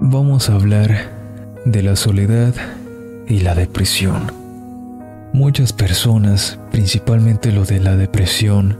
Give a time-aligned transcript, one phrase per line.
[0.00, 1.10] vamos a hablar
[1.66, 2.54] de la soledad
[3.28, 4.32] y la depresión.
[5.32, 8.78] Muchas personas, principalmente lo de la depresión,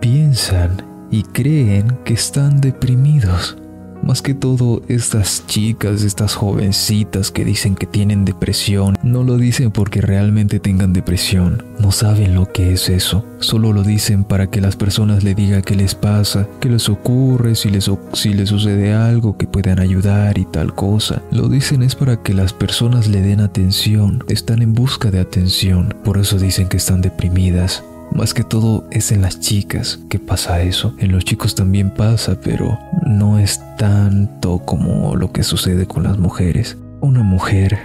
[0.00, 3.56] piensan y creen que están deprimidos
[4.06, 9.72] más que todo, estas chicas, estas jovencitas que dicen que tienen depresión, no lo dicen
[9.72, 11.64] porque realmente tengan depresión.
[11.80, 13.24] No saben lo que es eso.
[13.40, 17.54] Solo lo dicen para que las personas le digan qué les pasa, qué les ocurre,
[17.56, 21.22] si les, si les sucede algo, que puedan ayudar y tal cosa.
[21.32, 24.22] Lo dicen es para que las personas le den atención.
[24.28, 25.94] Están en busca de atención.
[26.04, 27.82] Por eso dicen que están deprimidas.
[28.12, 30.94] Más que todo es en las chicas que pasa eso.
[30.98, 36.18] En los chicos también pasa, pero no es tanto como lo que sucede con las
[36.18, 36.76] mujeres.
[37.00, 37.78] Una mujer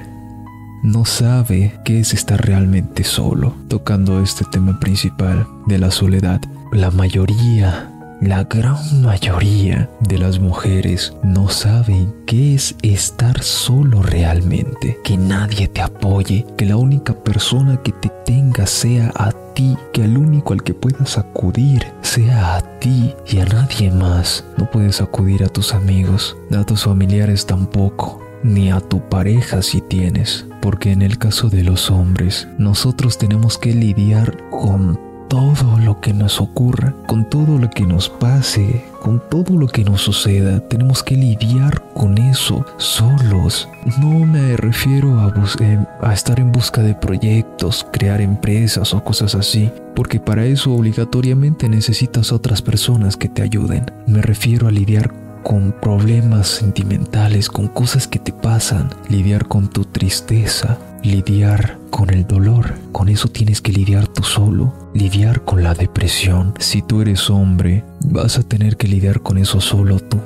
[0.83, 6.41] no sabe qué es estar realmente solo, tocando este tema principal de la soledad.
[6.71, 14.99] La mayoría la gran mayoría de las mujeres no saben qué es estar solo realmente,
[15.03, 20.03] que nadie te apoye, que la única persona que te tenga sea a ti, que
[20.41, 24.43] único al que puedas acudir sea a ti y a nadie más.
[24.57, 29.81] No puedes acudir a tus amigos, a tus familiares tampoco, ni a tu pareja si
[29.81, 36.01] tienes, porque en el caso de los hombres, nosotros tenemos que lidiar con todo lo
[36.01, 40.59] que nos ocurra, con todo lo que nos pase, con todo lo que nos suceda,
[40.59, 43.67] tenemos que lidiar con eso solos.
[43.99, 45.79] No me refiero a, eh,
[46.13, 52.31] estar en busca de proyectos, crear empresas o cosas así, porque para eso obligatoriamente necesitas
[52.31, 53.91] otras personas que te ayuden.
[54.05, 55.11] Me refiero a lidiar
[55.43, 62.25] con problemas sentimentales, con cosas que te pasan, lidiar con tu tristeza, lidiar con el
[62.27, 62.73] dolor.
[62.91, 66.53] Con eso tienes que lidiar tú solo, lidiar con la depresión.
[66.59, 70.19] Si tú eres hombre, vas a tener que lidiar con eso solo tú.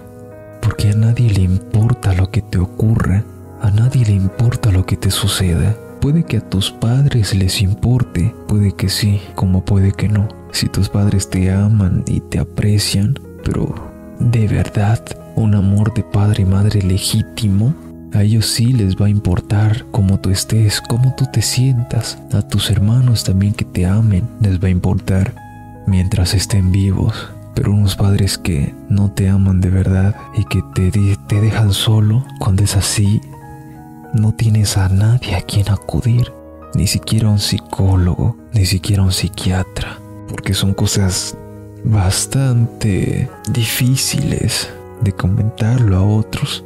[0.61, 3.23] Porque a nadie le importa lo que te ocurra,
[3.61, 5.75] a nadie le importa lo que te suceda.
[6.01, 10.27] Puede que a tus padres les importe, puede que sí, como puede que no.
[10.51, 13.73] Si tus padres te aman y te aprecian, pero
[14.19, 15.03] de verdad,
[15.35, 17.73] un amor de padre y madre legítimo,
[18.15, 22.17] a ellos sí les va a importar cómo tú estés, cómo tú te sientas.
[22.31, 25.33] A tus hermanos también que te amen les va a importar
[25.85, 27.29] mientras estén vivos.
[27.53, 30.91] Pero unos padres que no te aman de verdad y que te,
[31.27, 33.21] te dejan solo, cuando es así,
[34.13, 36.31] no tienes a nadie a quien acudir,
[36.73, 39.99] ni siquiera un psicólogo, ni siquiera un psiquiatra,
[40.29, 41.37] porque son cosas
[41.83, 44.69] bastante difíciles
[45.01, 46.63] de comentarlo a otros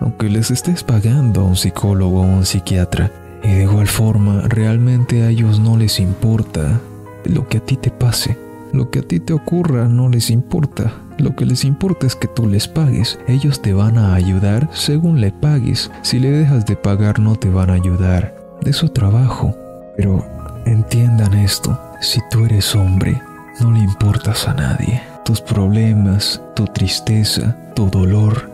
[0.00, 3.10] aunque les estés pagando a un psicólogo o un psiquiatra.
[3.42, 6.80] Y de igual forma, realmente a ellos no les importa
[7.24, 8.36] lo que a ti te pase.
[8.72, 10.92] Lo que a ti te ocurra no les importa.
[11.18, 13.18] Lo que les importa es que tú les pagues.
[13.26, 15.90] Ellos te van a ayudar según le pagues.
[16.02, 18.36] Si le dejas de pagar no te van a ayudar.
[18.60, 19.54] De su trabajo.
[19.96, 20.24] Pero
[20.66, 21.80] entiendan esto.
[22.00, 23.20] Si tú eres hombre,
[23.60, 25.02] no le importas a nadie.
[25.24, 28.50] Tus problemas, tu tristeza, tu dolor,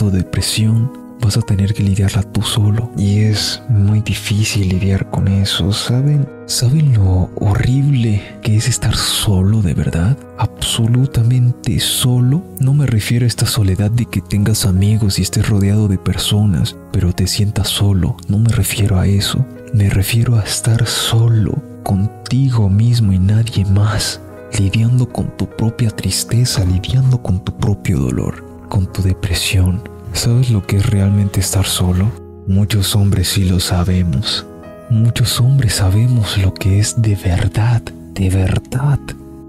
[0.00, 0.90] tu depresión,
[1.20, 2.90] vas a tener que lidiarla tú solo.
[2.96, 6.26] Y es muy difícil lidiar con eso, ¿saben?
[6.46, 10.16] ¿Saben lo horrible que es estar solo de verdad?
[10.38, 12.42] Absolutamente solo.
[12.60, 16.76] No me refiero a esta soledad de que tengas amigos y estés rodeado de personas,
[16.92, 18.16] pero te sientas solo.
[18.26, 19.44] No me refiero a eso.
[19.74, 24.18] Me refiero a estar solo, contigo mismo y nadie más,
[24.58, 29.82] lidiando con tu propia tristeza, lidiando con tu propio dolor con tu depresión.
[30.12, 32.10] ¿Sabes lo que es realmente estar solo?
[32.46, 34.44] Muchos hombres sí lo sabemos.
[34.90, 37.80] Muchos hombres sabemos lo que es de verdad,
[38.12, 38.98] de verdad,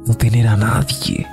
[0.06, 1.28] no tener a nadie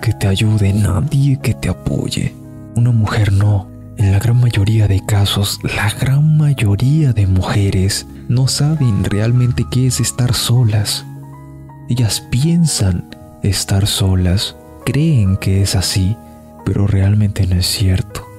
[0.00, 2.34] que te ayude, nadie que te apoye.
[2.76, 3.68] Una mujer no.
[3.96, 9.88] En la gran mayoría de casos, la gran mayoría de mujeres no saben realmente qué
[9.88, 11.04] es estar solas.
[11.90, 13.04] Ellas piensan
[13.42, 14.56] estar solas,
[14.86, 16.16] creen que es así,
[16.64, 18.29] pero realmente no es cierto.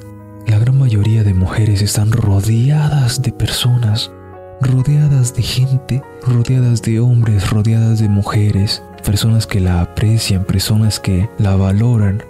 [0.48, 4.12] La gran mayoría de mujeres están rodeadas de personas,
[4.60, 11.30] rodeadas de gente, rodeadas de hombres, rodeadas de mujeres, personas que la aprecian, personas que
[11.38, 12.24] la valoran,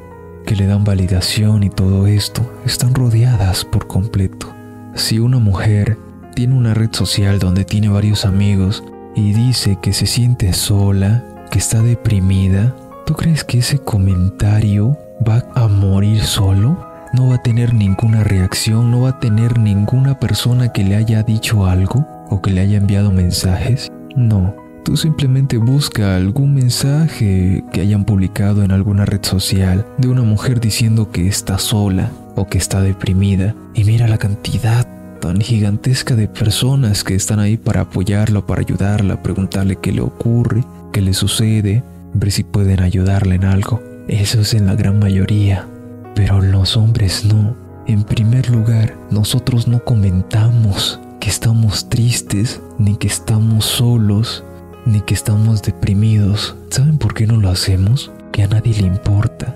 [0.45, 4.53] que le dan validación y todo esto, están rodeadas por completo.
[4.95, 5.97] Si una mujer
[6.35, 8.83] tiene una red social donde tiene varios amigos
[9.15, 12.75] y dice que se siente sola, que está deprimida,
[13.05, 14.97] ¿tú crees que ese comentario
[15.27, 20.19] va a morir solo, no va a tener ninguna reacción, no va a tener ninguna
[20.19, 23.91] persona que le haya dicho algo o que le haya enviado mensajes.
[24.15, 24.53] No,
[24.83, 30.59] Tú simplemente busca algún mensaje que hayan publicado en alguna red social de una mujer
[30.59, 34.87] diciendo que está sola o que está deprimida y mira la cantidad
[35.19, 40.63] tan gigantesca de personas que están ahí para apoyarla, para ayudarla, preguntarle qué le ocurre,
[40.91, 41.83] qué le sucede,
[42.15, 43.83] ver si pueden ayudarle en algo.
[44.07, 45.67] Eso es en la gran mayoría,
[46.15, 47.55] pero los hombres no.
[47.87, 54.43] En primer lugar, nosotros no comentamos que estamos tristes, ni que estamos solos,
[54.85, 56.55] ni que estamos deprimidos.
[56.69, 58.11] ¿Saben por qué no lo hacemos?
[58.31, 59.55] Que a nadie le importa.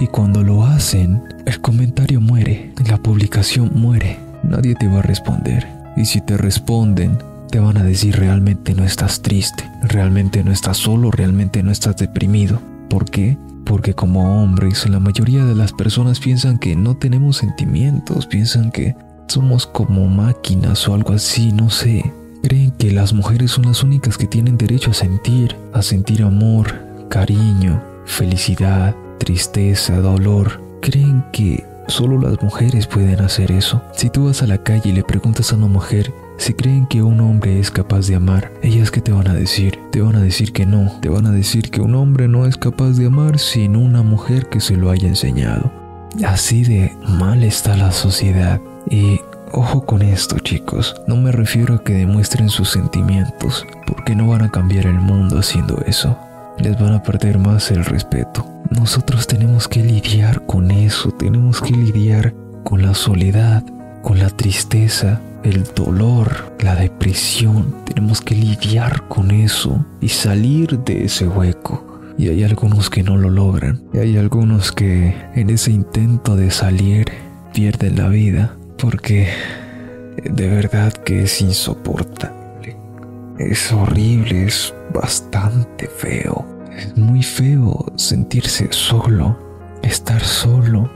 [0.00, 4.18] Y cuando lo hacen, el comentario muere, la publicación muere.
[4.42, 5.66] Nadie te va a responder.
[5.96, 7.18] Y si te responden,
[7.50, 11.96] te van a decir realmente no estás triste, realmente no estás solo, realmente no estás
[11.96, 12.60] deprimido.
[12.88, 13.38] ¿Por qué?
[13.64, 18.94] Porque como hombres, la mayoría de las personas piensan que no tenemos sentimientos, piensan que
[19.26, 22.12] somos como máquinas o algo así, no sé.
[22.42, 26.74] Creen que las mujeres son las únicas que tienen derecho a sentir, a sentir amor,
[27.08, 30.60] cariño, felicidad, tristeza, dolor.
[30.82, 33.80] Creen que solo las mujeres pueden hacer eso.
[33.94, 37.02] Si tú vas a la calle y le preguntas a una mujer si creen que
[37.02, 39.78] un hombre es capaz de amar, ellas qué te van a decir?
[39.92, 42.56] Te van a decir que no, te van a decir que un hombre no es
[42.56, 45.72] capaz de amar sin una mujer que se lo haya enseñado.
[46.26, 48.60] Así de mal está la sociedad.
[48.90, 49.20] Y
[49.56, 50.96] Ojo con esto, chicos.
[51.06, 55.38] No me refiero a que demuestren sus sentimientos, porque no van a cambiar el mundo
[55.38, 56.18] haciendo eso.
[56.58, 58.44] Les van a perder más el respeto.
[58.70, 62.34] Nosotros tenemos que lidiar con eso, tenemos que lidiar
[62.64, 63.62] con la soledad,
[64.04, 67.74] con la tristeza, el dolor, la depresión.
[67.86, 72.02] Tenemos que lidiar con eso y salir de ese hueco.
[72.16, 73.82] Y hay algunos que no lo logran.
[73.92, 77.06] Y hay algunos que en ese intento de salir
[77.52, 79.28] pierden la vida porque
[80.22, 82.76] de verdad que es insoportable.
[83.38, 86.46] Es horrible, es bastante feo.
[86.76, 89.38] Es muy feo sentirse solo,
[89.82, 90.90] estar solo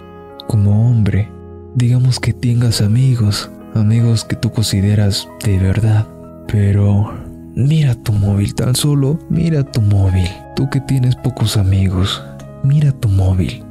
[0.47, 1.38] como hombre.
[1.79, 6.09] Digamos que tengas amigos, amigos que tú consideras de verdad,
[6.49, 7.15] pero
[7.55, 10.29] mira tu móvil tan solo, mira tu móvil.
[10.57, 12.21] Tú que tienes pocos amigos,
[12.65, 13.63] mira tu móvil.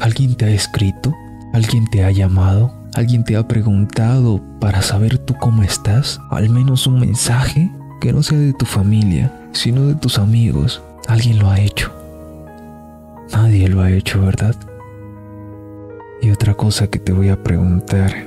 [0.00, 1.14] ¿Alguien te ha escrito?
[1.52, 2.72] ¿Alguien te ha llamado?
[2.94, 6.18] ¿Alguien te ha preguntado para saber tú cómo estás?
[6.30, 7.70] Al menos un mensaje
[8.00, 10.80] que no sea de tu familia, sino de tus amigos.
[11.08, 11.92] Alguien lo ha hecho.
[13.30, 14.56] Nadie lo ha hecho, ¿verdad?
[16.22, 18.26] Y otra cosa que te voy a preguntar.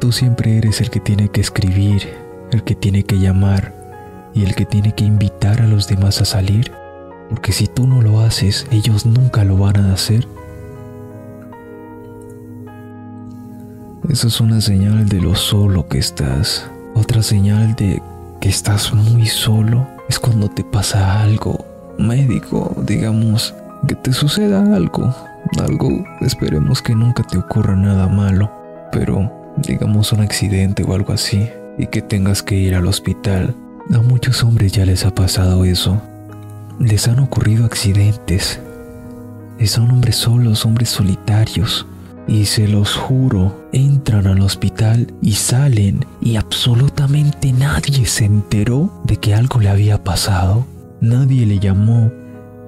[0.00, 2.08] Tú siempre eres el que tiene que escribir,
[2.50, 3.74] el que tiene que llamar
[4.34, 6.72] y el que tiene que invitar a los demás a salir.
[7.28, 10.26] Porque si tú no lo haces, ellos nunca lo van a hacer.
[14.08, 16.66] Eso es una señal de lo solo que estás.
[16.94, 18.02] Otra señal de
[18.40, 21.64] que estás muy solo es cuando te pasa algo
[21.98, 23.54] médico, digamos,
[23.86, 25.14] que te suceda algo.
[25.58, 28.50] Algo, esperemos que nunca te ocurra nada malo,
[28.90, 33.54] pero digamos un accidente o algo así, y que tengas que ir al hospital.
[33.92, 36.00] A muchos hombres ya les ha pasado eso.
[36.78, 38.60] Les han ocurrido accidentes.
[39.58, 41.86] Y son hombres solos, hombres solitarios,
[42.26, 49.16] y se los juro, entran al hospital y salen y absolutamente nadie se enteró de
[49.16, 50.66] que algo le había pasado.
[51.00, 52.12] Nadie le llamó,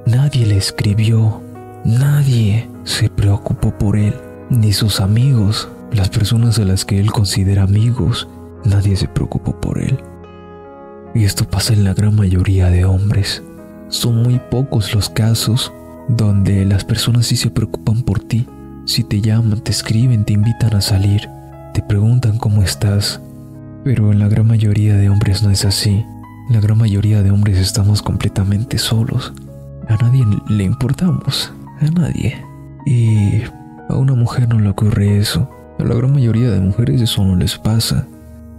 [0.07, 1.41] nadie le escribió,
[1.85, 4.15] nadie se preocupó por él,
[4.51, 8.29] ni sus amigos, las personas a las que él considera amigos,
[8.65, 9.99] nadie se preocupó por él.
[11.15, 13.43] Y esto pasa en la gran mayoría de hombres.
[13.89, 15.73] Son muy pocos los casos
[16.09, 18.47] donde las personas sí se preocupan por ti
[18.87, 21.29] si te llaman, te escriben, te invitan a salir,
[21.73, 23.21] te preguntan cómo estás.
[23.83, 26.05] Pero en la gran mayoría de hombres no es así.
[26.51, 29.33] La gran mayoría de hombres estamos completamente solos.
[29.89, 31.53] A nadie le importamos.
[31.81, 32.37] A nadie.
[32.87, 33.43] Y
[33.89, 35.51] a una mujer no le ocurre eso.
[35.79, 38.07] A la gran mayoría de mujeres eso no les pasa.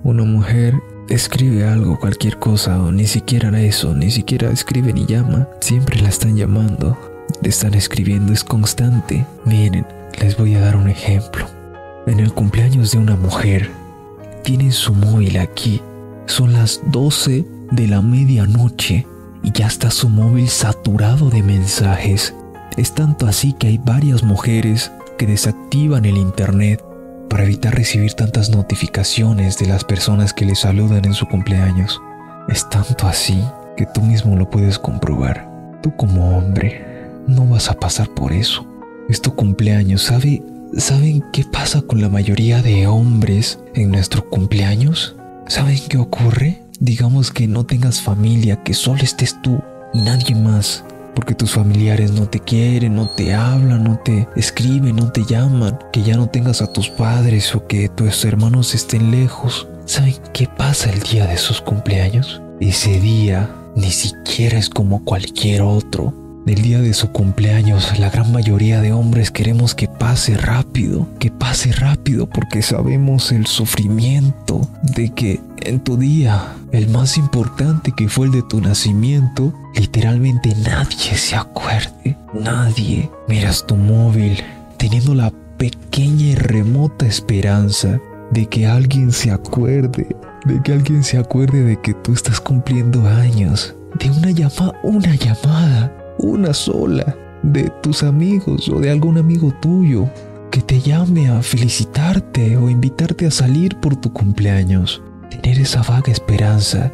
[0.04, 0.76] Una mujer
[1.10, 5.48] escribe algo, cualquier cosa, o ni siquiera eso, ni siquiera escribe ni llama.
[5.62, 6.98] Siempre la están llamando.
[7.42, 9.26] Le están escribiendo, es constante.
[9.46, 9.86] Miren,
[10.20, 11.46] les voy a dar un ejemplo.
[12.08, 13.70] En el cumpleaños de una mujer,
[14.44, 15.82] tienen su móvil aquí.
[16.28, 19.06] Son las 12 de la medianoche
[19.44, 22.36] y ya está su móvil saturado de mensajes.
[22.78, 26.84] Es tanto así que hay varias mujeres que desactivan el internet
[27.30, 32.02] para evitar recibir tantas notificaciones de las personas que le saludan en su cumpleaños.
[32.48, 33.42] Es tanto así
[33.78, 35.80] que tú mismo lo puedes comprobar.
[35.82, 38.68] Tú como hombre no vas a pasar por eso
[39.10, 40.04] es tu cumpleaños.
[40.04, 40.42] ¿Sabe,
[40.78, 45.16] ¿Saben qué pasa con la mayoría de hombres en nuestro cumpleaños?
[45.48, 46.66] ¿Saben qué ocurre?
[46.80, 49.62] digamos que no tengas familia, que solo estés tú
[49.94, 50.84] y nadie más,
[51.16, 55.80] porque tus familiares no te quieren, no te hablan, no te escriben, no te llaman,
[55.92, 59.68] que ya no tengas a tus padres o que tus hermanos estén lejos.
[59.86, 62.42] ¿Saben qué pasa el día de sus cumpleaños?
[62.60, 66.25] Ese día ni siquiera es como cualquier otro.
[66.46, 71.32] Del día de su cumpleaños, la gran mayoría de hombres queremos que pase rápido, que
[71.32, 78.10] pase rápido porque sabemos el sufrimiento de que en tu día, el más importante que
[78.10, 83.10] fue el de tu nacimiento, literalmente nadie se acuerde, nadie.
[83.28, 84.44] Miras tu móvil
[84.78, 88.00] teniendo la pequeña y remota esperanza
[88.30, 93.08] de que alguien se acuerde, de que alguien se acuerde de que tú estás cumpliendo
[93.08, 99.54] años, de una llamada, una llamada, una sola, de tus amigos o de algún amigo
[99.62, 100.10] tuyo
[100.50, 106.12] que te llame a felicitarte o invitarte a salir por tu cumpleaños tener esa vaga
[106.12, 106.92] esperanza,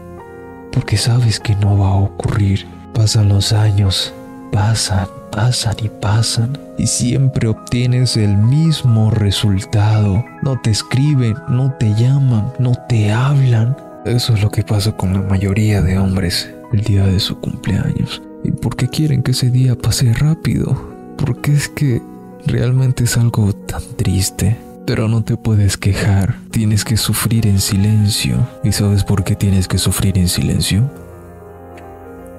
[0.72, 2.66] porque sabes que no va a ocurrir.
[2.94, 4.14] Pasan los años,
[4.52, 10.24] pasan, pasan y pasan, y siempre obtienes el mismo resultado.
[10.42, 13.76] No te escriben, no te llaman, no te hablan.
[14.06, 18.22] Eso es lo que pasa con la mayoría de hombres el día de su cumpleaños.
[18.44, 20.76] ¿Y por qué quieren que ese día pase rápido?
[21.18, 22.02] Porque es que
[22.46, 24.58] realmente es algo tan triste.
[24.86, 28.48] Pero no te puedes quejar, tienes que sufrir en silencio.
[28.64, 30.90] ¿Y sabes por qué tienes que sufrir en silencio?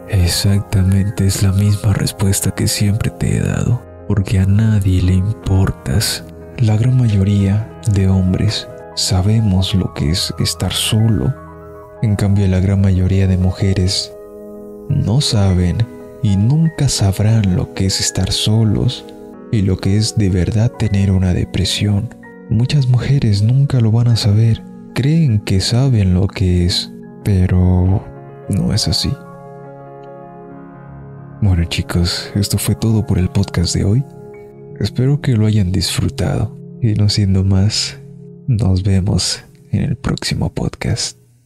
[0.08, 6.24] Exactamente es la misma respuesta que siempre te he dado, porque a nadie le importas.
[6.58, 11.32] La gran mayoría de hombres sabemos lo que es estar solo.
[12.02, 14.12] En cambio, la gran mayoría de mujeres
[14.92, 15.78] no saben
[16.22, 19.04] y nunca sabrán lo que es estar solos
[19.50, 22.08] y lo que es de verdad tener una depresión.
[22.50, 24.62] Muchas mujeres nunca lo van a saber,
[24.94, 26.92] creen que saben lo que es,
[27.24, 28.04] pero
[28.48, 29.10] no es así.
[31.40, 34.04] Bueno chicos, esto fue todo por el podcast de hoy.
[34.78, 37.98] Espero que lo hayan disfrutado y no siendo más,
[38.46, 41.21] nos vemos en el próximo podcast.